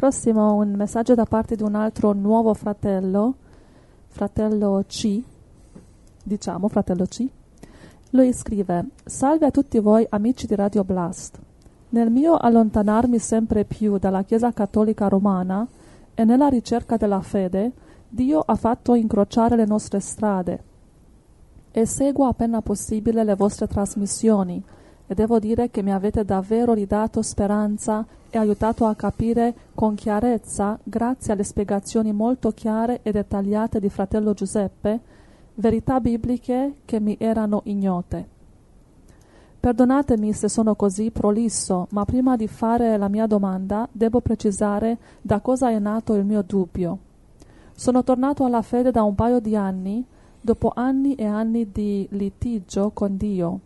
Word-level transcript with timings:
Prossimo 0.00 0.54
un 0.54 0.72
messaggio 0.76 1.14
da 1.14 1.26
parte 1.26 1.56
di 1.56 1.62
un 1.62 1.74
altro 1.74 2.12
nuovo 2.12 2.54
fratello, 2.54 3.34
fratello 4.06 4.82
C, 4.88 5.22
diciamo 6.24 6.68
fratello 6.68 7.04
C. 7.04 7.28
Lui 8.12 8.32
scrive: 8.32 8.86
Salve 9.04 9.44
a 9.44 9.50
tutti 9.50 9.78
voi 9.78 10.06
amici 10.08 10.46
di 10.46 10.54
Radio 10.54 10.84
Blast. 10.84 11.38
Nel 11.90 12.10
mio 12.10 12.38
allontanarmi 12.38 13.18
sempre 13.18 13.66
più 13.66 13.98
dalla 13.98 14.22
Chiesa 14.22 14.54
Cattolica 14.54 15.06
Romana 15.06 15.68
e 16.14 16.24
nella 16.24 16.48
ricerca 16.48 16.96
della 16.96 17.20
fede, 17.20 17.70
Dio 18.08 18.40
ha 18.40 18.54
fatto 18.54 18.94
incrociare 18.94 19.54
le 19.54 19.66
nostre 19.66 20.00
strade 20.00 20.62
e 21.72 21.84
seguo 21.84 22.26
appena 22.26 22.62
possibile 22.62 23.22
le 23.22 23.34
vostre 23.34 23.66
trasmissioni 23.66 24.64
e 25.10 25.14
devo 25.14 25.40
dire 25.40 25.70
che 25.70 25.82
mi 25.82 25.90
avete 25.90 26.24
davvero 26.24 26.72
ridato 26.72 27.20
speranza 27.20 28.06
e 28.30 28.38
aiutato 28.38 28.86
a 28.86 28.94
capire 28.94 29.52
con 29.74 29.96
chiarezza, 29.96 30.78
grazie 30.84 31.32
alle 31.32 31.42
spiegazioni 31.42 32.12
molto 32.12 32.52
chiare 32.52 33.00
e 33.02 33.10
dettagliate 33.10 33.80
di 33.80 33.88
fratello 33.88 34.34
Giuseppe, 34.34 35.00
verità 35.54 35.98
bibliche 35.98 36.74
che 36.84 37.00
mi 37.00 37.16
erano 37.18 37.62
ignote. 37.64 38.24
Perdonatemi 39.58 40.32
se 40.32 40.48
sono 40.48 40.76
così 40.76 41.10
prolisso, 41.10 41.88
ma 41.90 42.04
prima 42.04 42.36
di 42.36 42.46
fare 42.46 42.96
la 42.96 43.08
mia 43.08 43.26
domanda 43.26 43.88
devo 43.90 44.20
precisare 44.20 44.96
da 45.20 45.40
cosa 45.40 45.70
è 45.70 45.78
nato 45.80 46.14
il 46.14 46.24
mio 46.24 46.42
dubbio. 46.42 46.98
Sono 47.74 48.04
tornato 48.04 48.44
alla 48.44 48.62
fede 48.62 48.92
da 48.92 49.02
un 49.02 49.16
paio 49.16 49.40
di 49.40 49.56
anni, 49.56 50.04
dopo 50.40 50.70
anni 50.72 51.16
e 51.16 51.26
anni 51.26 51.68
di 51.72 52.06
litigio 52.10 52.92
con 52.94 53.16
Dio, 53.16 53.60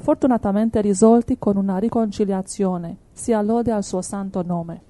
fortunatamente 0.00 0.80
risolti 0.80 1.38
con 1.38 1.56
una 1.56 1.78
riconciliazione, 1.78 2.96
sia 3.12 3.40
lode 3.42 3.70
al 3.70 3.84
suo 3.84 4.02
santo 4.02 4.42
nome. 4.42 4.82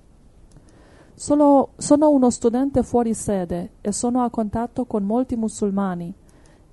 Solo, 1.15 1.71
sono 1.77 2.11
uno 2.11 2.31
studente 2.31 2.83
fuori 2.83 3.13
sede 3.13 3.73
e 3.83 3.93
sono 3.93 4.23
a 4.23 4.31
contatto 4.31 4.87
con 4.87 5.03
molti 5.03 5.37
musulmani 5.37 6.15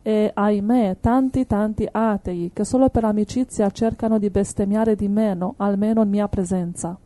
e, 0.01 0.31
ahimè, 0.33 0.97
tanti 1.01 1.45
tanti 1.45 1.85
atei 1.91 2.51
che 2.53 2.63
solo 2.63 2.87
per 2.87 3.03
amicizia 3.03 3.69
cercano 3.71 4.17
di 4.19 4.29
bestemmiare 4.29 4.95
di 4.95 5.09
meno, 5.09 5.55
almeno 5.57 6.03
in 6.03 6.09
mia 6.09 6.29
presenza. 6.29 6.97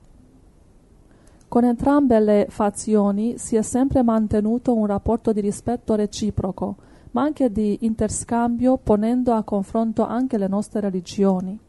Con 1.48 1.64
entrambe 1.64 2.20
le 2.20 2.46
fazioni 2.50 3.40
si 3.40 3.56
è 3.56 3.62
sempre 3.64 4.04
mantenuto 4.04 4.76
un 4.76 4.86
rapporto 4.86 5.34
di 5.34 5.42
rispetto 5.42 5.96
reciproco, 5.96 6.76
ma 7.12 7.24
anche 7.24 7.52
di 7.52 7.80
interscambio 7.82 8.78
ponendo 8.78 9.34
a 9.34 9.44
confronto 9.44 10.06
anche 10.06 10.38
le 10.38 10.48
nostre 10.48 10.80
religioni. 10.80 11.60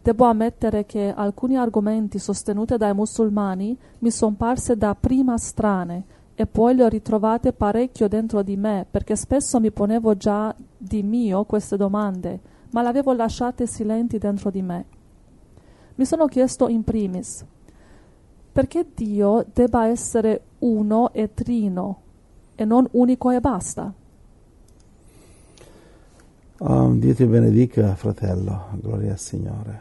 Devo 0.00 0.24
ammettere 0.24 0.86
che 0.86 1.12
alcuni 1.14 1.56
argomenti 1.56 2.18
sostenuti 2.18 2.76
dai 2.76 2.94
musulmani 2.94 3.76
mi 3.98 4.10
sono 4.10 4.36
parse 4.36 4.76
da 4.76 4.94
prima 4.94 5.36
strane 5.36 6.04
e 6.34 6.46
poi 6.46 6.74
le 6.74 6.84
ho 6.84 6.88
ritrovate 6.88 7.52
parecchio 7.52 8.08
dentro 8.08 8.42
di 8.42 8.56
me 8.56 8.86
perché 8.88 9.16
spesso 9.16 9.58
mi 9.58 9.72
ponevo 9.72 10.16
già 10.16 10.54
di 10.76 11.02
mio 11.02 11.44
queste 11.44 11.76
domande, 11.76 12.40
ma 12.70 12.82
le 12.82 12.88
avevo 12.88 13.12
lasciate 13.12 13.66
silenti 13.66 14.18
dentro 14.18 14.50
di 14.50 14.62
me. 14.62 14.84
Mi 15.96 16.04
sono 16.04 16.26
chiesto 16.26 16.68
in 16.68 16.84
primis 16.84 17.44
perché 18.52 18.86
Dio 18.94 19.44
debba 19.52 19.86
essere 19.86 20.42
uno 20.60 21.12
e 21.12 21.34
trino 21.34 22.00
e 22.54 22.64
non 22.64 22.88
unico 22.92 23.30
e 23.30 23.40
basta. 23.40 23.92
Oh, 26.60 26.92
Dio 26.92 27.14
ti 27.14 27.24
benedica, 27.24 27.94
fratello, 27.94 28.70
gloria 28.80 29.12
al 29.12 29.18
Signore. 29.18 29.80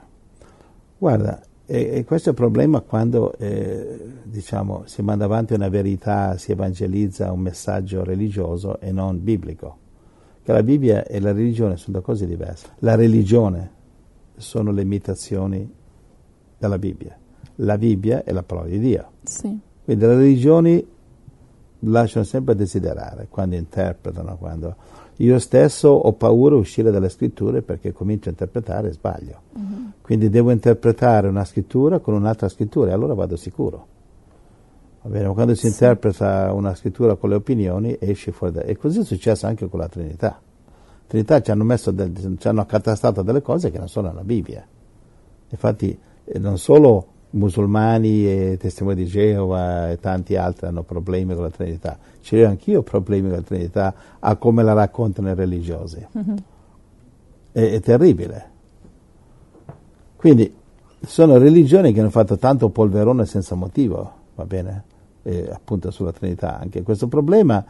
Guarda, 0.95 1.41
e, 1.65 1.89
e 1.91 2.03
questo 2.03 2.29
è 2.29 2.31
il 2.33 2.37
problema 2.37 2.81
quando 2.81 3.35
eh, 3.39 3.99
diciamo, 4.23 4.83
si 4.85 5.01
manda 5.01 5.25
avanti 5.25 5.53
una 5.55 5.69
verità, 5.69 6.37
si 6.37 6.51
evangelizza 6.51 7.31
un 7.31 7.39
messaggio 7.39 8.03
religioso 8.03 8.79
e 8.79 8.91
non 8.91 9.23
biblico. 9.23 9.77
Che 10.43 10.51
la 10.51 10.61
Bibbia 10.61 11.03
e 11.05 11.19
la 11.19 11.31
religione 11.31 11.77
sono 11.77 11.97
due 11.97 12.05
cose 12.05 12.27
diverse. 12.27 12.67
La 12.79 12.93
religione 12.93 13.71
sono 14.35 14.71
le 14.71 14.83
imitazioni 14.83 15.67
della 16.59 16.77
Bibbia. 16.77 17.17
La 17.55 17.79
Bibbia 17.79 18.23
è 18.23 18.31
la 18.31 18.43
parola 18.43 18.67
di 18.67 18.77
Dio. 18.77 19.11
Sì. 19.23 19.59
Quindi 19.83 20.05
le 20.05 20.15
religioni 20.15 20.87
lasciano 21.79 22.23
sempre 22.23 22.53
a 22.53 22.55
desiderare 22.55 23.27
quando 23.29 23.55
interpretano, 23.55 24.37
quando 24.37 24.75
io 25.17 25.39
stesso 25.39 25.89
ho 25.89 26.13
paura 26.13 26.55
di 26.55 26.61
uscire 26.61 26.91
dalle 26.91 27.09
scritture 27.09 27.61
perché 27.61 27.91
comincio 27.91 28.29
a 28.29 28.31
interpretare 28.31 28.89
e 28.89 28.91
sbaglio. 28.93 29.41
Uh-huh. 29.53 29.91
Quindi 30.01 30.29
devo 30.29 30.51
interpretare 30.51 31.27
una 31.27 31.43
scrittura 31.43 31.99
con 31.99 32.13
un'altra 32.13 32.47
scrittura 32.49 32.91
e 32.91 32.93
allora 32.93 33.13
vado 33.13 33.35
sicuro. 33.35 33.87
Va 35.01 35.09
bene, 35.09 35.27
ma 35.27 35.33
quando 35.33 35.55
si 35.55 35.61
sì. 35.61 35.67
interpreta 35.67 36.53
una 36.53 36.75
scrittura 36.75 37.15
con 37.15 37.29
le 37.29 37.35
opinioni 37.35 37.97
esce 37.99 38.31
fuori 38.31 38.53
da... 38.53 38.61
E 38.61 38.77
così 38.77 38.99
è 38.99 39.03
successo 39.03 39.47
anche 39.47 39.67
con 39.67 39.79
la 39.79 39.87
Trinità. 39.87 40.39
La 40.39 41.03
Trinità 41.07 41.41
ci 41.41 41.49
hanno, 41.49 41.63
messo 41.63 41.91
del, 41.91 42.37
ci 42.37 42.47
hanno 42.47 42.61
accatastato 42.61 43.21
delle 43.23 43.41
cose 43.41 43.71
che 43.71 43.79
non 43.79 43.87
sono 43.87 44.09
nella 44.09 44.23
Bibbia. 44.23 44.65
Infatti 45.49 45.97
eh, 46.25 46.39
non 46.39 46.57
solo 46.57 47.07
musulmani 47.31 48.25
e 48.25 48.57
testimoni 48.59 48.95
di 48.95 49.05
Geova 49.05 49.91
e 49.91 49.99
tanti 49.99 50.35
altri 50.35 50.67
hanno 50.67 50.83
problemi 50.83 51.33
con 51.33 51.43
la 51.43 51.49
Trinità. 51.49 51.97
Ce 52.21 52.39
l'ho 52.39 52.47
anch'io 52.47 52.81
problemi 52.83 53.27
con 53.27 53.37
la 53.37 53.43
Trinità 53.43 53.93
a 54.19 54.35
come 54.35 54.63
la 54.63 54.73
raccontano 54.73 55.29
i 55.29 55.35
religiosi. 55.35 56.05
Mm-hmm. 56.17 56.37
È, 57.51 57.71
è, 57.71 57.79
terribile. 57.81 58.49
Quindi 60.15 60.53
sono 61.05 61.37
religioni 61.37 61.93
che 61.93 61.99
hanno 61.99 62.09
fatto 62.09 62.37
tanto 62.37 62.69
polverone 62.69 63.25
senza 63.25 63.55
motivo, 63.55 64.13
va 64.35 64.45
bene? 64.45 64.83
E, 65.23 65.49
appunto 65.51 65.91
sulla 65.91 66.11
Trinità 66.11 66.57
anche. 66.59 66.81
Questo 66.83 67.07
problema 67.07 67.63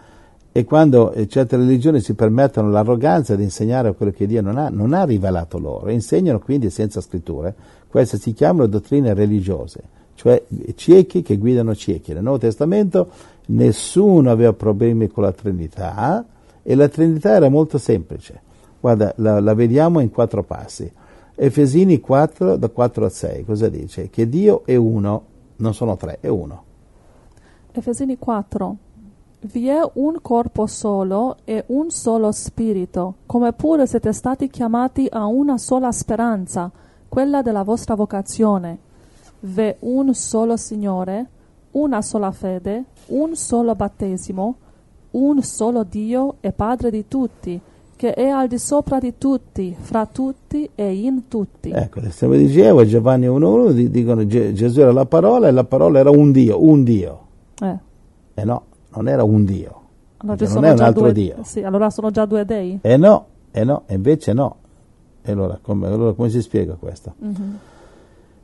è 0.58 0.66
quando 0.66 1.14
certe 1.28 1.56
religioni 1.56 2.02
si 2.02 2.16
permettono 2.16 2.72
l'arroganza 2.72 3.36
di 3.36 3.44
insegnare 3.44 3.94
quello 3.94 4.12
che 4.12 4.26
Dio 4.26 4.42
non 4.42 4.58
ha, 4.58 4.70
non 4.70 4.94
ha 4.94 5.04
rivelato 5.04 5.60
loro, 5.60 5.92
insegnano 5.92 6.40
quindi 6.40 6.72
senza 6.72 7.00
scritture 7.00 7.54
queste 7.88 8.18
si 8.18 8.34
chiamano 8.34 8.66
dottrine 8.66 9.14
religiose, 9.14 9.84
cioè 10.16 10.44
ciechi 10.74 11.22
che 11.22 11.38
guidano 11.38 11.76
ciechi. 11.76 12.12
Nel 12.12 12.24
Nuovo 12.24 12.40
Testamento 12.40 13.08
nessuno 13.50 14.32
aveva 14.32 14.52
problemi 14.54 15.08
con 15.10 15.26
la 15.26 15.32
Trinità 15.32 16.26
e 16.64 16.74
la 16.74 16.88
Trinità 16.88 17.36
era 17.36 17.50
molto 17.50 17.78
semplice. 17.78 18.42
Guarda, 18.80 19.14
la, 19.18 19.40
la 19.40 19.54
vediamo 19.54 20.00
in 20.00 20.10
quattro 20.10 20.42
passi. 20.44 20.92
Efesini 21.36 22.00
4, 22.00 22.58
da 22.58 22.70
4 22.70 23.06
a 23.06 23.10
6, 23.10 23.46
cosa 23.46 23.70
dice? 23.70 24.10
Che 24.10 24.28
Dio 24.28 24.66
è 24.66 24.76
uno, 24.76 25.24
non 25.58 25.76
sono 25.76 25.96
tre, 25.98 26.18
è 26.20 26.30
uno. 26.30 26.64
Efesini 27.74 28.18
4. 28.18 28.78
Vi 29.40 29.68
è 29.68 29.80
un 29.94 30.18
corpo 30.20 30.66
solo 30.66 31.38
e 31.44 31.64
un 31.68 31.92
solo 31.92 32.32
spirito, 32.32 33.18
come 33.28 33.54
pure 33.54 33.86
siete 33.86 34.12
stati 34.12 34.50
chiamati 34.50 35.08
a 35.12 35.28
una 35.28 35.60
sola 35.60 35.92
speranza 35.92 36.72
quella 37.08 37.44
della 37.44 37.62
vostra 37.62 37.94
vocazione. 37.94 38.80
V'è 39.42 39.76
un 39.82 40.16
solo 40.16 40.58
Signore, 40.58 41.26
una 41.72 42.02
sola 42.02 42.32
fede, 42.32 42.86
un 43.08 43.36
solo 43.36 43.76
battesimo, 43.76 44.56
un 45.12 45.44
solo 45.44 45.84
Dio 45.84 46.38
e 46.40 46.52
Padre 46.52 46.90
di 46.90 47.08
tutti, 47.08 47.62
che 47.96 48.14
è 48.16 48.28
al 48.28 48.48
di 48.48 48.58
sopra 48.58 48.98
di 48.98 49.20
tutti, 49.20 49.76
fra 49.80 50.08
tutti 50.08 50.68
e 50.74 50.96
in 50.96 51.28
tutti. 51.28 51.70
Ecco, 51.70 52.02
stiamo 52.10 52.34
dicendo, 52.34 52.84
Giovanni 52.86 53.28
1.1 53.28 53.86
dicono 53.86 54.26
Gesù 54.26 54.80
era 54.80 54.92
la 54.92 55.06
parola 55.06 55.48
e 55.48 55.52
la 55.52 55.64
parola 55.64 56.00
era 56.00 56.10
un 56.10 56.32
Dio, 56.32 56.64
un 56.64 56.84
Dio. 56.84 57.20
Eh. 57.62 57.78
E 58.34 58.44
no, 58.44 58.64
non 58.90 59.08
era 59.08 59.24
un 59.24 59.44
Dio. 59.46 59.82
Allora, 60.18 60.48
non 60.48 60.66
è 60.66 60.72
un 60.72 60.80
altro 60.82 61.04
due, 61.04 61.14
Dio. 61.14 61.36
Sì, 61.44 61.62
allora 61.62 61.90
sono 61.90 62.10
già 62.10 62.26
due 62.26 62.44
dei? 62.46 62.80
E 62.82 62.98
no, 62.98 63.26
e 63.52 63.64
no, 63.64 63.84
invece 63.88 64.34
no. 64.34 64.56
E 65.22 65.32
allora 65.32 65.60
come, 65.62 65.88
allora 65.88 66.14
come 66.14 66.30
si 66.30 66.42
spiega 66.42 66.74
questo? 66.74 67.14
Mm-hmm. 67.24 67.54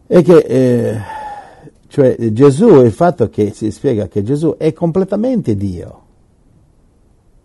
È 0.06 0.22
che 0.22 0.38
eh, 0.38 0.98
cioè, 1.88 2.16
Gesù, 2.32 2.82
il 2.82 2.92
fatto 2.92 3.30
che 3.30 3.52
si 3.52 3.72
spiega 3.72 4.08
che 4.08 4.22
Gesù 4.22 4.56
è 4.58 4.74
completamente 4.74 5.56
Dio, 5.56 6.02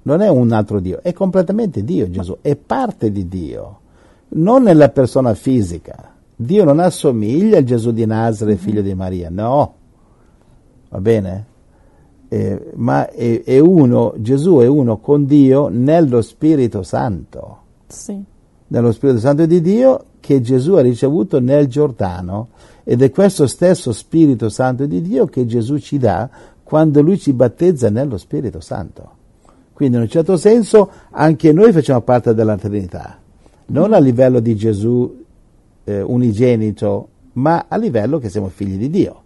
non 0.02 0.20
è 0.20 0.28
un 0.28 0.52
altro 0.52 0.80
Dio, 0.80 1.00
è 1.02 1.12
completamente 1.12 1.84
Dio 1.84 2.10
Gesù, 2.10 2.38
è 2.40 2.56
parte 2.56 3.12
di 3.12 3.28
Dio, 3.28 3.80
non 4.28 4.62
nella 4.62 4.88
persona 4.88 5.34
fisica. 5.34 6.14
Dio 6.34 6.64
non 6.64 6.78
assomiglia 6.78 7.58
al 7.58 7.64
Gesù 7.64 7.90
di 7.90 8.06
Nazareth, 8.06 8.56
mm-hmm. 8.56 8.64
figlio 8.64 8.82
di 8.82 8.94
Maria, 8.94 9.28
no, 9.30 9.74
va 10.88 11.00
bene? 11.00 11.46
Eh, 12.28 12.72
ma 12.75 13.08
è, 13.10 13.42
è, 13.42 13.58
uno, 13.58 14.14
Gesù 14.19 14.58
è 14.58 14.66
uno 14.66 14.98
con 14.98 15.25
Dio 15.25 15.69
nello 15.69 16.20
Spirito 16.22 16.82
Santo. 16.82 17.58
Sì 17.86 18.36
nello 18.69 18.92
Spirito 18.92 19.19
Santo 19.19 19.46
di 19.46 19.60
Dio 19.60 20.04
che 20.20 20.40
Gesù 20.40 20.75
ha 20.75 20.80
ricevuto 20.80 21.40
nel 21.40 21.69
Giordano 21.69 22.48
ed 22.84 23.02
è 23.02 23.10
questo 23.10 23.46
stesso 23.46 23.92
Spirito 23.92 24.48
Santo 24.48 24.86
di 24.86 25.00
Dio 25.00 25.26
che 25.26 25.46
Gesù 25.46 25.78
ci 25.78 25.98
dà 25.98 26.28
quando 26.62 27.00
Lui 27.00 27.19
ci 27.19 27.32
battezza 27.32 27.88
nello 27.90 28.19
Spirito 28.19 28.60
Santo. 28.60 29.16
Quindi 29.72 29.96
in 29.96 30.02
un 30.02 30.08
certo 30.08 30.36
senso 30.36 30.90
anche 31.10 31.52
noi 31.52 31.72
facciamo 31.72 32.00
parte 32.00 32.34
della 32.34 32.56
Trinità, 32.56 33.19
non 33.66 33.92
a 33.92 33.98
livello 33.98 34.40
di 34.40 34.56
Gesù 34.56 35.25
eh, 35.84 36.02
unigenito, 36.02 37.08
ma 37.34 37.66
a 37.69 37.76
livello 37.76 38.19
che 38.19 38.28
siamo 38.28 38.48
figli 38.48 38.76
di 38.76 38.90
Dio. 38.90 39.22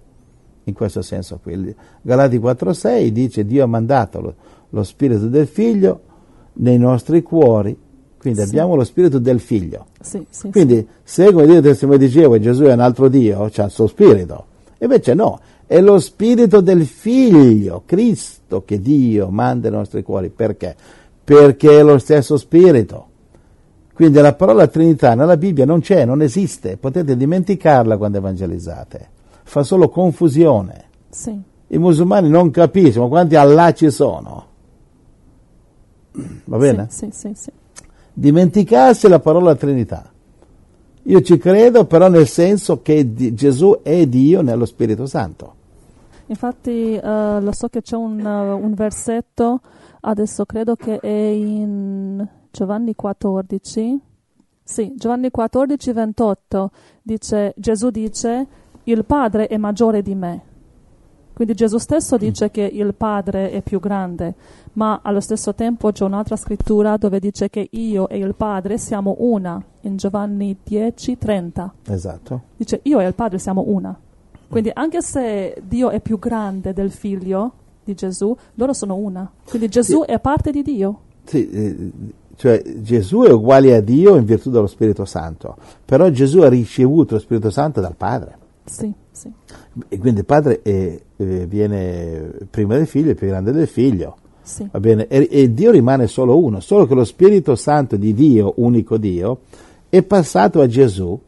In 0.65 0.75
questo 0.75 1.03
senso 1.03 1.39
qui. 1.43 1.75
Galati 2.03 2.39
4.6 2.39 3.09
dice 3.09 3.45
Dio 3.45 3.65
ha 3.65 3.67
mandato 3.67 4.21
lo, 4.21 4.35
lo 4.71 4.83
spirito 4.83 5.27
del 5.29 5.47
figlio 5.47 6.01
nei 6.55 6.79
nostri 6.79 7.23
cuori, 7.23 7.77
quindi 8.19 8.41
Sì. 8.41 8.47
abbiamo 8.49 8.75
lo 8.75 8.85
spirito 8.85 9.19
del 9.19 9.41
figlio. 9.41 9.87
Sì, 10.01 10.25
sì, 10.31 10.51
Quindi 10.51 10.87
se 11.03 11.33
come 11.33 11.47
Dio 11.47 11.61
testimone 11.61 11.99
dicevo 11.99 12.39
Gesù 12.39 12.65
è 12.65 12.73
un 12.73 12.81
altro 12.81 13.09
Dio, 13.09 13.49
c'ha 13.51 13.65
il 13.65 13.71
suo 13.71 13.87
spirito. 13.87 14.47
Invece 14.79 15.15
no, 15.15 15.41
è 15.67 15.81
lo 15.81 15.99
spirito 15.99 16.61
del 16.61 16.85
figlio, 16.87 17.83
Cristo, 17.87 18.63
che 18.65 18.81
Dio 18.81 19.29
manda 19.31 19.69
nei 19.69 19.79
nostri 19.79 20.03
cuori. 20.03 20.29
Perché? 20.31 20.75
Perché 21.25 21.79
è 21.79 21.83
lo 21.83 21.99
stesso 21.99 22.37
spirito. 22.37 23.07
Quindi 23.95 24.19
la 24.21 24.35
parola 24.35 24.67
Trinità 24.67 25.15
nella 25.15 25.37
Bibbia 25.37 25.65
non 25.65 25.81
c'è, 25.81 26.05
non 26.05 26.23
esiste, 26.23 26.77
potete 26.79 27.17
dimenticarla 27.17 27.97
quando 27.97 28.19
evangelizzate. 28.19 29.09
Fa 29.45 29.63
solo 29.63 29.89
confusione. 29.89 30.85
sì. 31.11 31.51
I 31.73 31.79
musulmani 31.79 32.29
non 32.29 32.51
capiscono 32.51 33.09
quanti 33.09 33.35
Allah 33.35 33.73
ci 33.73 33.91
sono. 33.91 34.47
Va 36.45 36.57
bene? 36.59 36.89
Sì, 36.91 37.09
sì, 37.11 37.31
sì, 37.33 37.35
sì. 37.35 37.51
dimenticarsi 38.13 39.09
la 39.09 39.21
parola 39.21 39.55
Trinità. 39.55 40.11
Io 41.05 41.21
ci 41.23 41.39
credo 41.39 41.87
però 41.87 42.09
nel 42.09 42.29
senso 42.29 42.83
che 42.83 43.15
di- 43.15 43.33
Gesù 43.33 43.81
è 43.83 44.07
Dio 44.07 44.43
nello 44.43 44.67
Spirito 44.67 45.07
Santo. 45.07 45.55
Infatti 46.27 46.95
eh, 46.95 47.41
lo 47.41 47.53
so 47.53 47.69
che 47.69 47.81
c'è 47.81 47.97
un, 47.97 48.21
eh, 48.21 48.53
un 48.53 48.75
versetto, 48.75 49.61
adesso 50.03 50.45
credo 50.45 50.77
che 50.77 50.99
è 50.99 51.09
in 51.09 52.29
Giovanni 52.51 52.95
14. 52.95 53.99
Sì, 54.63 54.93
Giovanni 54.95 55.31
14, 55.31 55.93
28 55.93 56.71
dice, 57.03 57.55
Gesù 57.57 57.89
dice, 57.91 58.47
il 58.85 59.05
Padre 59.05 59.47
è 59.47 59.57
maggiore 59.57 60.03
di 60.03 60.15
me. 60.15 60.43
Quindi 61.33 61.55
Gesù 61.55 61.79
stesso 61.79 62.19
dice 62.19 62.51
che 62.51 62.63
il 62.63 62.95
Padre 62.95 63.51
è 63.51 63.63
più 63.63 63.81
grande, 63.81 64.35
ma 64.75 65.01
allo 65.03 65.21
stesso 65.21 65.55
tempo 65.55 65.91
c'è 65.91 66.05
un'altra 66.05 66.37
scrittura 66.37 66.97
dove 66.97 67.19
dice 67.19 67.49
che 67.49 67.69
io 67.71 68.09
e 68.09 68.19
il 68.19 68.35
Padre 68.35 68.77
siamo 68.77 69.17
una, 69.21 69.63
in 69.81 69.97
Giovanni 69.97 70.59
10, 70.63 71.17
30. 71.17 71.75
Esatto. 71.89 72.43
Dice 72.57 72.81
io 72.83 73.01
e 73.01 73.07
il 73.07 73.15
Padre 73.15 73.39
siamo 73.39 73.65
una. 73.67 73.99
Quindi 74.47 74.71
anche 74.75 75.01
se 75.01 75.63
Dio 75.67 75.89
è 75.89 76.01
più 76.01 76.19
grande 76.19 76.75
del 76.75 76.91
figlio 76.91 77.53
di 77.83 77.95
Gesù, 77.95 78.37
loro 78.55 78.75
sono 78.75 78.97
una. 78.97 79.31
Quindi 79.49 79.69
Gesù 79.69 80.03
è 80.03 80.21
parte 80.21 80.51
di 80.51 80.63
Dio. 80.63 81.01
Sì, 81.25 81.49
eh, 81.49 81.91
cioè 82.37 82.63
Gesù 82.83 83.23
è 83.23 83.31
uguale 83.31 83.75
a 83.75 83.81
Dio 83.81 84.17
in 84.17 84.25
virtù 84.25 84.51
dello 84.51 84.67
Spirito 84.67 85.07
Santo, 85.07 85.57
però 85.85 86.11
Gesù 86.11 86.41
ha 86.41 86.49
ricevuto 86.49 87.15
lo 87.15 87.21
Spirito 87.21 87.51
Santo 87.51 87.81
dal 87.81 87.97
Padre. 87.97 88.39
Sì, 88.65 88.93
sì. 89.11 89.31
E 89.89 89.99
quindi 89.99 90.21
il 90.21 90.27
Padre 90.27 90.63
è- 90.63 91.01
eh, 91.17 91.47
viene 91.47 92.33
prima 92.51 92.77
del 92.77 92.87
figlio 92.87 93.11
e 93.11 93.15
più 93.15 93.27
grande 93.27 93.53
del 93.53 93.67
figlio. 93.67 94.17
Sì, 94.43 94.67
Va 94.71 94.81
bene? 94.81 95.07
E, 95.07 95.29
e 95.31 95.55
Dio 95.55 95.71
rimane 95.71 96.07
solo 96.09 96.43
uno, 96.43 96.61
solo 96.61 96.87
che 96.87 96.95
lo 96.95 97.05
Spirito 97.05 97.55
Santo 97.55 97.97
di 97.97 98.13
Dio, 98.13 98.55
unico 98.57 98.97
Dio, 98.97 99.41
è 99.89 100.03
passato 100.03 100.61
a 100.61 100.67
Gesù 100.67 101.19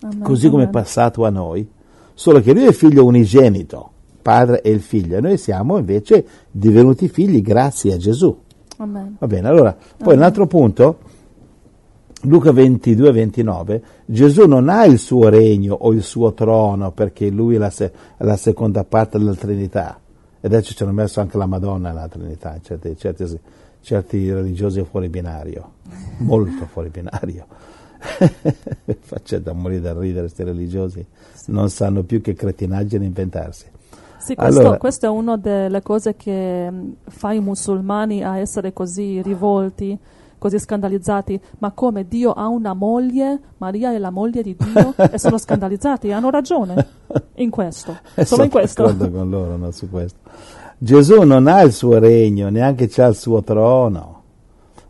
Amen, 0.00 0.20
così 0.20 0.50
come 0.50 0.64
è 0.64 0.68
passato 0.68 1.24
a 1.24 1.30
noi, 1.30 1.66
solo 2.12 2.40
che 2.40 2.52
lui 2.52 2.64
è 2.64 2.72
figlio 2.72 3.04
unigenito, 3.04 3.90
padre 4.20 4.62
e 4.62 4.70
il 4.70 4.80
figlio, 4.80 5.16
e 5.16 5.20
noi 5.20 5.38
siamo 5.38 5.78
invece 5.78 6.26
divenuti 6.50 7.08
figli 7.08 7.40
grazie 7.40 7.94
a 7.94 7.96
Gesù. 7.96 8.36
Amen. 8.78 9.16
Va 9.18 9.26
bene, 9.26 9.48
allora, 9.48 9.76
poi 9.96 10.16
un 10.16 10.22
altro 10.22 10.46
punto, 10.46 10.98
Luca 12.24 12.52
22, 12.52 13.12
29, 13.12 13.82
Gesù 14.06 14.46
non 14.46 14.68
ha 14.68 14.84
il 14.84 14.98
suo 14.98 15.28
regno 15.28 15.74
o 15.74 15.92
il 15.92 16.02
suo 16.02 16.32
trono 16.32 16.90
perché 16.92 17.28
lui 17.28 17.56
è 17.56 17.58
la, 17.58 17.70
se- 17.70 17.92
la 18.18 18.36
seconda 18.36 18.84
parte 18.84 19.18
della 19.18 19.34
Trinità. 19.34 19.98
E 20.40 20.46
adesso 20.46 20.74
ci 20.74 20.82
hanno 20.82 20.92
messo 20.92 21.20
anche 21.20 21.36
la 21.36 21.46
Madonna 21.46 21.90
nella 21.90 22.08
Trinità, 22.08 22.58
certi, 22.62 22.96
certi, 22.96 23.38
certi 23.80 24.32
religiosi 24.32 24.82
fuori 24.84 25.08
binario, 25.08 25.72
molto 26.18 26.66
fuori 26.66 26.88
binario. 26.88 27.46
Faccia 29.00 29.38
da 29.38 29.52
morire 29.52 29.80
da 29.80 29.98
ridere 29.98 30.20
questi 30.20 30.44
religiosi, 30.44 31.04
non 31.46 31.70
sanno 31.70 32.02
più 32.02 32.20
che 32.20 32.34
cretinaggine 32.34 33.04
inventarsi. 33.04 33.66
Sì, 34.18 34.34
questo, 34.34 34.60
Allora- 34.60 34.78
questa 34.78 35.06
è 35.08 35.10
una 35.10 35.36
delle 35.36 35.82
cose 35.82 36.16
che 36.16 36.70
fa 37.06 37.32
i 37.32 37.40
musulmani 37.40 38.22
a 38.22 38.38
essere 38.38 38.72
così 38.72 39.20
rivolti, 39.20 39.98
così 40.44 40.58
scandalizzati. 40.58 41.40
Ma 41.60 41.70
come 41.70 42.06
Dio 42.06 42.32
ha 42.32 42.48
una 42.48 42.74
moglie, 42.74 43.40
Maria 43.56 43.94
è 43.94 43.98
la 43.98 44.10
moglie 44.10 44.42
di 44.42 44.54
Dio, 44.54 44.92
e 45.10 45.18
sono 45.18 45.38
scandalizzati, 45.40 46.12
hanno 46.12 46.28
ragione 46.28 46.86
in 47.36 47.48
questo. 47.48 47.96
Solo 48.24 48.44
in 48.44 48.50
questo. 48.50 48.82
d'accordo 48.82 49.10
con 49.10 49.30
loro 49.30 49.56
no, 49.56 49.70
su 49.70 49.88
questo. 49.88 50.18
Gesù 50.76 51.22
non 51.22 51.46
ha 51.46 51.62
il 51.62 51.72
suo 51.72 51.98
regno, 51.98 52.50
neanche 52.50 52.88
c'ha 52.88 53.06
il 53.06 53.16
suo 53.16 53.42
trono, 53.42 54.22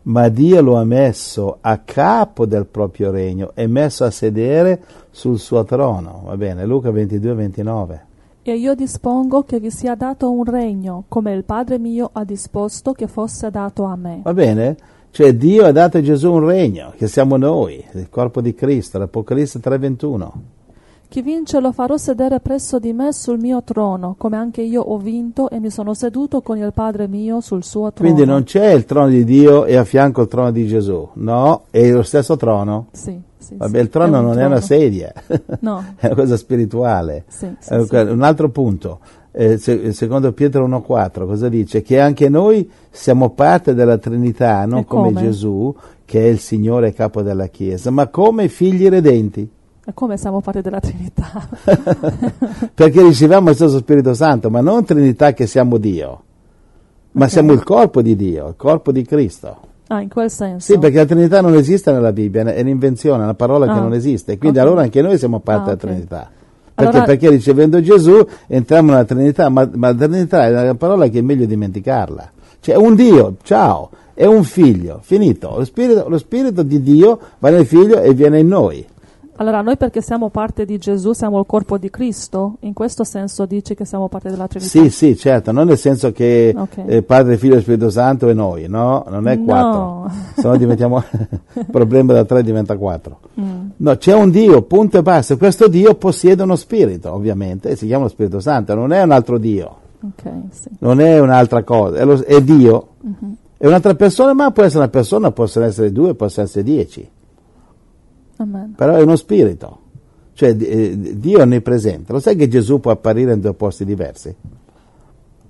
ma 0.03 0.27
Dio 0.27 0.61
lo 0.61 0.75
ha 0.75 0.83
messo 0.83 1.59
a 1.61 1.77
capo 1.77 2.45
del 2.45 2.65
proprio 2.65 3.11
regno 3.11 3.51
e 3.53 3.65
messo 3.67 4.03
a 4.03 4.11
sedere 4.11 4.83
sul 5.09 5.39
suo 5.39 5.63
trono. 5.63 6.23
Va 6.25 6.35
bene, 6.35 6.65
Luca 6.65 6.91
22, 6.91 7.33
29. 7.33 8.05
E 8.41 8.55
io 8.57 8.75
dispongo 8.75 9.43
che 9.43 9.61
vi 9.61 9.71
sia 9.71 9.95
dato 9.95 10.29
un 10.29 10.43
regno, 10.43 11.05
come 11.07 11.31
il 11.33 11.45
Padre 11.45 11.79
mio 11.79 12.09
ha 12.11 12.25
disposto 12.25 12.91
che 12.91 13.07
fosse 13.07 13.49
dato 13.49 13.85
a 13.85 13.95
me. 13.95 14.19
Va 14.21 14.33
bene? 14.33 14.75
Cioè 15.15 15.33
Dio 15.33 15.63
ha 15.65 15.71
dato 15.71 15.95
a 15.95 16.01
Gesù 16.01 16.29
un 16.33 16.45
regno, 16.45 16.91
che 16.97 17.07
siamo 17.07 17.37
noi, 17.37 17.81
il 17.93 18.09
corpo 18.09 18.41
di 18.41 18.53
Cristo, 18.53 18.97
l'Apocalisse 18.99 19.61
3:21. 19.61 20.31
Chi 21.07 21.21
vince 21.21 21.61
lo 21.61 21.71
farò 21.71 21.95
sedere 21.95 22.41
presso 22.41 22.79
di 22.79 22.91
me 22.91 23.13
sul 23.13 23.39
mio 23.39 23.63
trono, 23.63 24.15
come 24.17 24.35
anche 24.35 24.61
io 24.61 24.81
ho 24.81 24.97
vinto 24.97 25.49
e 25.49 25.61
mi 25.61 25.69
sono 25.69 25.93
seduto 25.93 26.41
con 26.41 26.57
il 26.57 26.73
Padre 26.73 27.07
mio 27.07 27.39
sul 27.39 27.63
suo 27.63 27.93
trono. 27.93 28.11
Quindi 28.11 28.29
non 28.29 28.43
c'è 28.43 28.73
il 28.73 28.83
trono 28.83 29.07
di 29.07 29.23
Dio 29.23 29.63
e 29.63 29.77
a 29.77 29.85
fianco 29.85 30.23
il 30.23 30.27
trono 30.27 30.51
di 30.51 30.67
Gesù, 30.67 31.07
no, 31.13 31.61
è 31.69 31.89
lo 31.91 32.03
stesso 32.03 32.35
trono. 32.35 32.87
Sì, 32.91 33.17
sì, 33.37 33.55
Vabbè, 33.55 33.77
sì, 33.77 33.83
il 33.83 33.89
trono 33.89 34.19
un 34.19 34.25
non 34.25 34.33
è 34.37 34.45
una 34.45 34.59
trono. 34.59 34.59
sedia, 34.59 35.13
No, 35.61 35.81
è 35.95 36.07
una 36.07 36.15
cosa 36.15 36.35
spirituale. 36.35 37.23
sì, 37.29 37.45
Eh, 37.69 37.85
sì. 37.85 37.95
Un 37.95 38.21
altro 38.21 38.49
punto, 38.49 38.99
eh, 39.37 39.57
se- 39.57 39.91
secondo 39.93 40.31
Pietro 40.31 40.65
1,4, 40.67 41.25
cosa 41.25 41.49
dice? 41.49 41.81
Che 41.81 41.99
anche 41.99 42.29
noi 42.29 42.69
siamo 42.89 43.31
parte 43.31 43.73
della 43.73 43.97
Trinità, 43.97 44.65
non 44.65 44.85
come, 44.85 45.11
come? 45.11 45.21
Gesù, 45.21 45.75
che 46.05 46.21
è 46.21 46.27
il 46.27 46.39
Signore 46.39 46.87
e 46.89 46.93
capo 46.93 47.21
della 47.21 47.47
Chiesa, 47.47 47.91
ma 47.91 48.07
come 48.07 48.47
figli 48.47 48.87
redenti, 48.87 49.47
E 49.87 49.93
come 49.93 50.17
siamo 50.17 50.39
parte 50.41 50.61
della 50.61 50.79
Trinità? 50.79 51.47
perché 52.73 53.01
riceviamo 53.01 53.49
il 53.49 53.55
stesso 53.55 53.77
Spirito 53.77 54.13
Santo, 54.13 54.49
ma 54.49 54.61
non 54.61 54.83
Trinità 54.85 55.33
che 55.33 55.45
siamo 55.47 55.77
Dio, 55.77 56.23
ma 57.11 57.25
Ok. 57.25 57.31
siamo 57.31 57.51
il 57.53 57.63
corpo 57.63 58.01
di 58.01 58.15
Dio, 58.15 58.47
il 58.47 58.55
corpo 58.57 58.91
di 58.91 59.03
Cristo. 59.03 59.57
ah, 59.87 60.01
in 60.01 60.09
quel 60.09 60.29
senso. 60.31 60.71
Sì, 60.73 60.79
perché 60.79 60.97
la 60.97 61.05
Trinità 61.05 61.41
non 61.41 61.53
esiste 61.55 61.91
nella 61.91 62.11
Bibbia, 62.11 62.43
è 62.45 62.61
un'invenzione, 62.61 63.21
è 63.21 63.23
una 63.23 63.33
parola 63.35 63.65
che 63.67 63.73
Ah, 63.73 63.81
non 63.81 63.93
esiste, 63.93 64.37
quindi 64.37 64.57
ok. 64.59 64.65
allora 64.65 64.81
anche 64.81 65.01
noi 65.01 65.17
siamo 65.17 65.39
parte 65.39 65.71
Ah, 65.71 65.75
della 65.75 65.83
ok. 65.91 65.91
Trinità. 65.91 66.29
Perché, 66.75 66.91
Allora- 66.91 67.05
perché 67.05 67.29
ricevendo 67.29 67.81
Gesù 67.81 68.27
entriamo 68.47 68.91
nella 68.91 69.05
Trinità, 69.05 69.47
ma, 69.47 69.67
ma 69.75 69.87
la 69.95 70.07
Trinità 70.07 70.45
è 70.45 70.49
una 70.49 70.75
parola 70.75 71.07
che 71.07 71.19
è 71.19 71.21
meglio 71.21 71.45
dimenticarla. 71.45 72.31
Cioè 72.59 72.75
un 72.75 72.95
Dio, 72.95 73.35
ciao, 73.43 73.89
è 74.13 74.25
un 74.25 74.43
figlio, 74.43 74.99
finito. 75.01 75.55
Lo 75.57 75.63
spirito, 75.63 76.09
lo 76.09 76.17
spirito 76.17 76.63
di 76.63 76.81
Dio 76.81 77.17
va 77.39 77.49
nel 77.49 77.65
figlio 77.65 78.01
e 78.01 78.13
viene 78.13 78.39
in 78.39 78.47
noi. 78.47 78.85
Allora, 79.37 79.61
noi 79.61 79.75
perché 79.75 80.01
siamo 80.01 80.29
parte 80.29 80.63
di 80.63 80.77
Gesù, 80.77 81.11
siamo 81.11 81.39
il 81.39 81.45
corpo 81.45 81.77
di 81.77 81.89
Cristo, 81.89 82.55
in 82.61 82.71
questo 82.71 83.03
senso 83.03 83.45
dici 83.45 83.75
che 83.75 83.83
siamo 83.83 84.07
parte 84.07 84.29
della 84.29 84.47
Trinità? 84.47 84.69
Sì, 84.69 84.89
sì, 84.89 85.17
certo, 85.17 85.51
non 85.51 85.67
nel 85.67 85.77
senso 85.77 86.13
che 86.13 86.53
Ok. 86.55 86.83
eh, 86.85 87.01
Padre, 87.01 87.37
Figlio 87.37 87.55
e 87.57 87.61
Spirito 87.61 87.89
Santo 87.89 88.29
e 88.29 88.33
noi, 88.33 88.67
no? 88.69 89.03
Non 89.09 89.27
è 89.27 89.35
No. 89.35 89.43
quattro. 89.43 90.11
Se 90.37 90.47
no 90.47 90.55
diventiamo, 90.55 91.03
il 91.53 91.65
problema 91.71 92.13
da 92.13 92.23
tre 92.23 92.43
diventa 92.43 92.77
quattro. 92.77 93.19
Mm, 93.39 93.67
No, 93.77 93.97
c'è 93.97 94.13
un 94.13 94.29
Dio, 94.31 94.61
punto 94.61 94.99
e 94.99 95.01
basta. 95.01 95.35
Questo 95.35 95.67
Dio 95.67 95.95
possiede 95.95 96.41
uno 96.43 96.55
spirito, 96.55 97.11
ovviamente, 97.13 97.69
e 97.71 97.75
si 97.75 97.87
chiama 97.87 98.07
Spirito 98.07 98.39
Santo, 98.39 98.73
non 98.73 98.93
è 98.93 99.01
un 99.03 99.11
altro 99.11 99.37
Dio, 99.37 99.75
ok, 100.01 100.31
sì. 100.51 100.69
non 100.79 101.01
è 101.01 101.19
un'altra 101.19 101.61
cosa, 101.63 101.97
è, 101.97 102.05
lo- 102.05 102.21
è 102.23 102.41
Dio. 102.41 102.87
Mhm. 103.01 103.35
È 103.57 103.67
un'altra 103.67 103.95
persona, 103.95 104.33
ma 104.33 104.51
può 104.51 104.63
essere 104.63 104.79
una 104.83 104.89
persona, 104.89 105.31
possono 105.31 105.65
essere 105.65 105.91
due, 105.91 106.13
possono 106.13 106.45
essere 106.45 106.63
dieci, 106.63 107.05
Amen. 108.37 108.73
però 108.75 108.95
è 108.95 109.01
uno 109.01 109.15
spirito. 109.15 109.79
Cioè 110.33 110.49
eh, 110.59 111.17
Dio 111.17 111.39
è 111.39 111.41
onnipresente. 111.41 112.11
Lo 112.11 112.19
sai 112.19 112.35
che 112.35 112.47
Gesù 112.47 112.79
può 112.79 112.91
apparire 112.91 113.33
in 113.33 113.39
due 113.39 113.53
posti 113.53 113.85
diversi? 113.85 114.35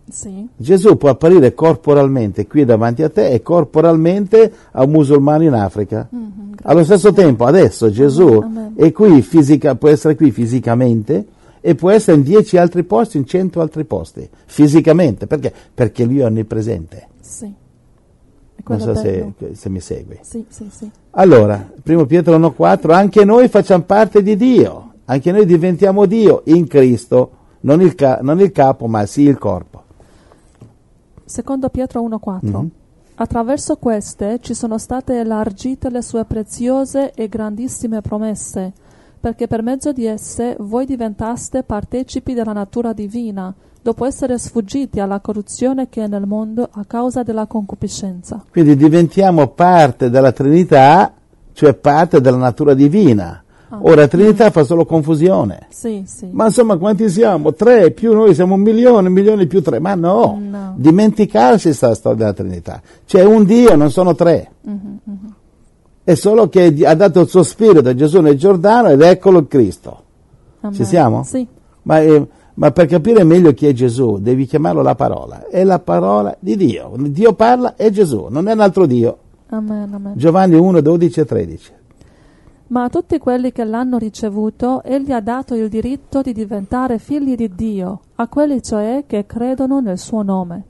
Sì, 0.08 0.48
Gesù 0.56 0.98
può 0.98 1.10
apparire 1.10 1.56
corporalmente 1.56 2.46
qui 2.46 2.64
davanti 2.64 3.02
a 3.02 3.10
te 3.10 3.30
e 3.30 3.42
corporalmente 3.42 4.52
a 4.72 4.84
un 4.84 4.92
musulmano 4.92 5.44
in 5.44 5.54
Africa. 5.54 6.08
Mhm, 6.12 6.52
grazie. 6.52 6.70
Allo 6.70 6.84
stesso 6.84 7.12
tempo, 7.12 7.46
adesso 7.46 7.90
Gesù 7.90 8.28
Amen. 8.44 8.74
è 8.78 8.92
qui 8.92 9.24
fisica, 9.24 9.74
può 9.74 9.90
essere 9.90 10.16
qui 10.16 10.30
fisicamente 10.30 11.26
e 11.60 11.74
può 11.74 11.90
essere 11.90 12.18
in 12.18 12.24
dieci 12.24 12.58
altri 12.58 12.84
posti, 12.84 13.18
in 13.18 13.26
cento 13.26 13.60
altri 13.62 13.86
posti, 13.86 14.30
fisicamente. 14.46 15.26
Perché? 15.26 15.52
Perché 15.74 16.04
lui 16.06 16.20
è 16.20 16.26
onnipresente. 16.26 17.08
Sì. 17.20 17.52
Non 18.68 18.80
so 18.80 18.96
se, 18.96 19.34
se 19.54 19.70
mi 19.70 19.80
segui. 19.80 20.20
Sì, 20.22 20.46
sì, 20.50 20.68
sì. 20.72 20.90
Allora, 21.12 21.72
primo 21.84 22.06
Pietro 22.06 22.38
1,4, 22.38 22.92
anche 22.92 23.24
noi 23.24 23.48
facciamo 23.48 23.84
parte 23.84 24.24
di 24.24 24.36
Dio, 24.36 24.94
anche 25.06 25.32
noi 25.32 25.46
diventiamo 25.46 26.06
Dio 26.06 26.42
in 26.46 26.68
Cristo 26.68 27.32
non 27.66 27.82
il, 27.82 27.96
ca- 27.96 28.20
non 28.22 28.40
il 28.40 28.52
capo, 28.52 28.88
ma 28.88 29.06
sì 29.06 29.24
il 29.24 29.38
corpo. 29.38 29.84
Secondo 31.26 31.70
Pietro 31.70 32.02
1:4. 32.02 32.40
Mhm. 32.42 32.70
Attraverso 33.16 33.78
queste 33.78 34.40
ci 34.42 34.54
sono 34.54 34.78
state 34.78 35.20
elargite 35.20 35.90
le 35.90 36.02
sue 36.02 36.26
preziose 36.26 37.14
e 37.14 37.28
grandissime 37.30 38.02
promesse, 38.02 38.74
perché 39.26 39.48
per 39.48 39.64
mezzo 39.64 39.92
di 39.92 40.06
esse 40.06 40.56
voi 40.60 40.86
diventaste 40.86 41.64
partecipi 41.64 42.36
della 42.36 42.54
natura 42.54 42.94
divina, 42.94 43.52
dopo 43.82 44.06
essere 44.06 44.38
sfuggiti 44.38 45.00
alla 45.00 45.20
corruzione 45.20 45.90
che 45.90 46.04
è 46.04 46.08
nel 46.08 46.28
mondo 46.28 46.70
a 46.72 46.86
causa 46.86 47.24
della 47.24 47.48
concupiscenza. 47.48 48.46
Quindi 48.52 48.76
diventiamo 48.76 49.48
parte 49.48 50.12
della 50.12 50.32
Trinità, 50.32 51.12
cioè 51.54 51.74
parte 51.74 52.22
della 52.22 52.38
natura 52.38 52.76
divina. 52.76 53.44
Ah. 53.70 53.80
Ora 53.82 54.08
Trinità 54.08 54.52
fa 54.52 54.64
solo 54.64 54.86
confusione. 54.86 55.66
Sì, 55.70 56.04
sì. 56.06 56.28
Ma 56.32 56.46
insomma 56.46 56.78
quanti 56.78 57.10
siamo? 57.10 57.52
Tre 57.56 57.90
più 57.90 58.14
noi 58.14 58.36
siamo 58.36 58.54
un 58.54 58.62
milione, 58.62 59.08
un 59.08 59.14
milione 59.14 59.48
più 59.48 59.64
tre. 59.64 59.80
Ma 59.80 59.96
no, 59.96 60.40
No. 60.40 60.74
dimenticarsi 60.78 61.74
sta 61.74 61.96
storia 61.96 62.18
della 62.20 62.34
Trinità. 62.34 62.80
C'è 63.08 63.24
un 63.24 63.44
Dio, 63.44 63.76
non 63.76 63.90
sono 63.90 64.14
tre. 64.14 64.52
Mhm, 64.62 65.00
mhm. 65.04 65.25
È 66.06 66.14
solo 66.14 66.50
che 66.50 66.72
ha 66.86 66.94
dato 66.94 67.22
il 67.22 67.28
suo 67.28 67.42
spirito 67.42 67.90
a 67.90 67.96
Gesù 67.96 68.22
nel 68.22 68.38
Giordano 68.38 68.90
ed 68.90 69.02
eccolo 69.02 69.40
il 69.40 69.48
Cristo. 69.48 70.04
Amen. 70.60 70.76
Ci 70.76 70.86
siamo? 70.86 71.24
Sì. 71.24 71.48
Ma, 71.82 72.00
eh, 72.00 72.28
ma 72.54 72.70
per 72.70 72.86
capire 72.86 73.24
meglio 73.24 73.54
chi 73.54 73.66
è 73.66 73.74
Gesù 73.74 74.20
devi 74.20 74.46
chiamarlo 74.46 74.84
la 74.84 74.94
parola. 74.94 75.48
È 75.48 75.64
la 75.64 75.80
parola 75.80 76.38
di 76.40 76.56
Dio. 76.56 76.92
Dio 76.96 77.34
parla 77.34 77.76
è 77.76 77.90
Gesù, 77.90 78.28
non 78.30 78.48
è 78.48 78.54
un 78.54 78.60
altro 78.60 78.86
Dio. 78.86 79.18
Amen, 79.50 79.92
amen. 79.92 80.14
Giovanni 80.16 80.54
1, 80.54 80.80
12 80.80 81.20
e 81.20 81.26
13. 81.26 81.72
Ma 82.68 82.84
a 82.84 82.90
tutti 82.90 83.18
quelli 83.18 83.52
che 83.52 83.64
l'hanno 83.64 83.98
ricevuto, 83.98 84.84
egli 84.84 85.12
ha 85.12 85.22
dato 85.22 85.56
il 85.56 85.70
diritto 85.70 86.22
di 86.22 86.34
diventare 86.34 87.00
figli 87.00 87.34
di 87.34 87.50
Dio, 87.56 88.00
a 88.18 88.28
quelli 88.28 88.62
cioè 88.62 89.06
che 89.08 89.26
credono 89.26 89.80
nel 89.80 89.98
suo 89.98 90.22
nome, 90.22 90.66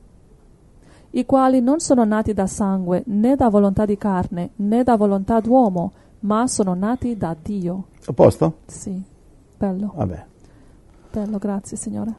i 1.15 1.25
quali 1.25 1.61
non 1.61 1.79
sono 1.79 2.03
nati 2.03 2.33
da 2.33 2.45
sangue, 2.45 3.03
né 3.07 3.35
da 3.35 3.47
volontà 3.49 3.85
di 3.85 3.97
carne, 3.97 4.49
né 4.57 4.83
da 4.83 4.97
volontà 4.97 5.39
d'uomo, 5.39 5.91
ma 6.21 6.45
sono 6.47 6.73
nati 6.73 7.15
da 7.15 7.35
Dio. 7.41 7.85
A 8.05 8.11
posto? 8.13 8.57
Sì, 8.65 9.01
bello, 9.57 9.93
Vabbè. 9.95 10.25
bello, 11.11 11.37
grazie 11.37 11.77
Signore. 11.77 12.13